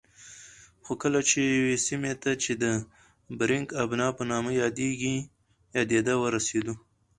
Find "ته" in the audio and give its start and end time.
2.23-2.31